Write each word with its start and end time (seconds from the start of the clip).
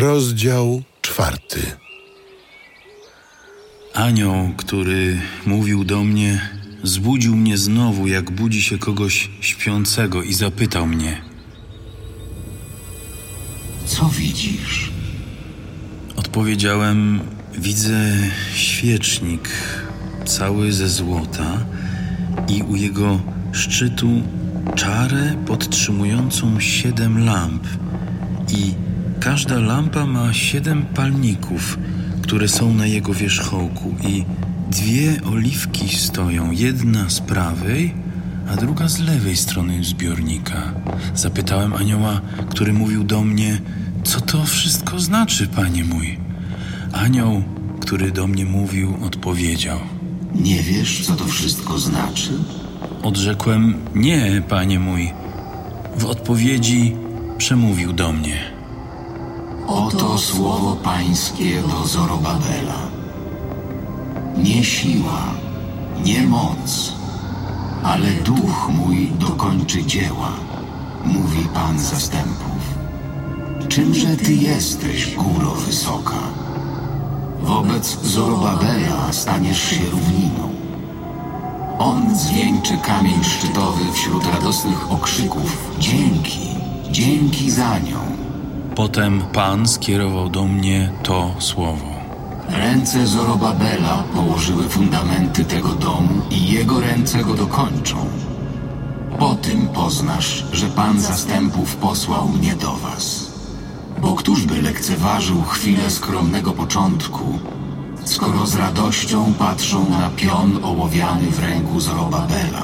Rozdział 0.00 0.82
czwarty. 1.02 1.60
Anioł, 3.94 4.50
który 4.56 5.20
mówił 5.46 5.84
do 5.84 6.04
mnie, 6.04 6.40
zbudził 6.82 7.36
mnie 7.36 7.58
znowu, 7.58 8.06
jak 8.06 8.30
budzi 8.30 8.62
się 8.62 8.78
kogoś 8.78 9.30
śpiącego 9.40 10.22
i 10.22 10.34
zapytał 10.34 10.86
mnie. 10.86 11.22
Co 13.86 14.08
widzisz? 14.08 14.90
Odpowiedziałem: 16.16 17.20
Widzę 17.58 18.16
świecznik 18.54 19.48
cały 20.24 20.72
ze 20.72 20.88
złota 20.88 21.66
i 22.48 22.62
u 22.62 22.76
jego 22.76 23.20
szczytu 23.52 24.22
czarę 24.74 25.36
podtrzymującą 25.46 26.60
siedem 26.60 27.24
lamp. 27.24 27.66
I 28.48 28.89
każda 29.20 29.58
lampa 29.58 30.06
ma 30.06 30.32
siedem 30.32 30.82
palników, 30.82 31.78
które 32.22 32.48
są 32.48 32.74
na 32.74 32.86
jego 32.86 33.14
wierzchołku, 33.14 33.94
i 34.08 34.24
dwie 34.70 35.22
oliwki 35.32 35.96
stoją, 35.96 36.50
jedna 36.50 37.10
z 37.10 37.20
prawej, 37.20 37.94
a 38.52 38.56
druga 38.56 38.88
z 38.88 38.98
lewej 38.98 39.36
strony 39.36 39.84
zbiornika. 39.84 40.74
Zapytałem 41.14 41.74
anioła, 41.74 42.20
który 42.50 42.72
mówił 42.72 43.04
do 43.04 43.24
mnie: 43.24 43.60
Co 44.04 44.20
to 44.20 44.44
wszystko 44.44 45.00
znaczy, 45.00 45.48
panie 45.48 45.84
mój? 45.84 46.18
Anioł, 46.92 47.42
który 47.80 48.10
do 48.10 48.26
mnie 48.26 48.44
mówił, 48.44 48.96
odpowiedział: 49.06 49.78
Nie 50.34 50.62
wiesz, 50.62 51.06
co 51.06 51.16
to 51.16 51.24
wszystko 51.24 51.78
znaczy? 51.78 52.30
Odrzekłem: 53.02 53.74
Nie, 53.94 54.42
panie 54.48 54.78
mój. 54.78 55.12
W 55.96 56.04
odpowiedzi 56.04 56.94
przemówił 57.38 57.92
do 57.92 58.12
mnie. 58.12 58.49
Oto 59.70 60.18
słowo 60.18 60.76
pańskie 60.76 61.62
do 61.62 61.86
Zorobabela. 61.86 62.80
Nie 64.36 64.64
siła, 64.64 65.22
nie 66.04 66.22
moc, 66.22 66.92
ale 67.84 68.12
duch 68.12 68.68
mój 68.68 69.12
dokończy 69.18 69.84
dzieła, 69.84 70.32
mówi 71.04 71.48
Pan 71.54 71.78
zastępów. 71.78 72.74
Czymże 73.68 74.16
ty 74.16 74.34
jesteś, 74.34 75.14
góro 75.14 75.50
wysoka? 75.50 76.20
Wobec 77.42 77.98
Zorobabela 78.02 79.12
staniesz 79.12 79.62
się 79.62 79.90
równiną. 79.90 80.50
On 81.78 82.16
zwieńczy 82.16 82.78
kamień 82.78 83.24
szczytowy 83.24 83.92
wśród 83.92 84.26
radosnych 84.26 84.92
okrzyków. 84.92 85.70
Dzięki, 85.78 86.48
dzięki 86.90 87.50
za 87.50 87.78
nią. 87.78 88.19
Potem 88.80 89.20
Pan 89.32 89.68
skierował 89.68 90.28
do 90.28 90.44
mnie 90.44 90.92
to 91.02 91.34
słowo. 91.38 91.86
Ręce 92.48 93.06
Zorobabela 93.06 94.04
położyły 94.14 94.68
fundamenty 94.68 95.44
tego 95.44 95.68
domu 95.68 96.22
i 96.30 96.52
jego 96.52 96.80
ręce 96.80 97.24
go 97.24 97.34
dokończą. 97.34 97.96
Po 99.18 99.34
tym 99.34 99.68
poznasz, 99.68 100.44
że 100.52 100.66
Pan 100.66 101.00
zastępów 101.00 101.76
posłał 101.76 102.28
mnie 102.28 102.54
do 102.54 102.72
was. 102.72 103.32
Bo 104.02 104.14
któż 104.14 104.46
by 104.46 104.62
lekceważył 104.62 105.42
chwilę 105.42 105.90
skromnego 105.90 106.52
początku, 106.52 107.38
skoro 108.04 108.46
z 108.46 108.54
radością 108.54 109.34
patrzą 109.38 109.90
na 109.90 110.10
pion 110.10 110.64
ołowiany 110.64 111.30
w 111.30 111.38
ręku 111.38 111.80
Zorobabela? 111.80 112.62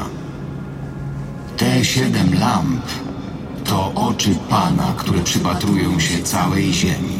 Te 1.56 1.84
siedem 1.84 2.40
lamp 2.40 2.82
to 3.68 3.92
oczy 3.94 4.34
Pana, 4.48 4.94
które 4.96 5.20
przypatrują 5.20 6.00
się 6.00 6.18
całej 6.18 6.72
ziemi. 6.72 7.16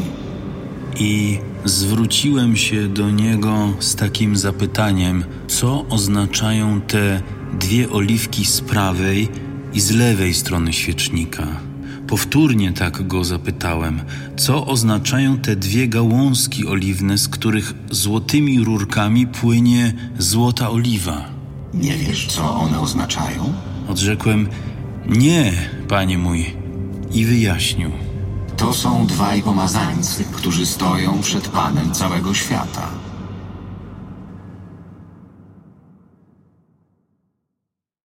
I 0.99 1.39
zwróciłem 1.65 2.55
się 2.57 2.87
do 2.87 3.09
niego 3.11 3.73
z 3.79 3.95
takim 3.95 4.37
zapytaniem: 4.37 5.25
Co 5.47 5.85
oznaczają 5.89 6.81
te 6.81 7.21
dwie 7.59 7.89
oliwki 7.89 8.45
z 8.45 8.61
prawej 8.61 9.29
i 9.73 9.79
z 9.79 9.91
lewej 9.91 10.33
strony 10.33 10.73
świecznika? 10.73 11.47
Powtórnie 12.07 12.73
tak 12.73 13.07
go 13.07 13.23
zapytałem: 13.23 14.01
Co 14.37 14.65
oznaczają 14.65 15.37
te 15.37 15.55
dwie 15.55 15.87
gałązki 15.87 16.67
oliwne, 16.67 17.17
z 17.17 17.27
których 17.27 17.73
złotymi 17.91 18.63
rurkami 18.63 19.27
płynie 19.27 19.93
złota 20.17 20.69
oliwa? 20.69 21.25
Nie 21.73 21.97
wiesz, 21.97 22.27
co 22.27 22.55
one 22.55 22.79
oznaczają? 22.79 23.53
Odrzekłem: 23.87 24.47
Nie, 25.09 25.53
panie 25.89 26.17
mój. 26.17 26.55
I 27.13 27.25
wyjaśnił. 27.25 27.91
To 28.57 28.73
są 28.73 29.05
dwaj 29.05 29.41
pomazańcy, 29.41 30.23
którzy 30.23 30.65
stoją 30.65 31.21
przed 31.21 31.47
Panem 31.47 31.93
całego 31.93 32.33
świata. 32.33 33.06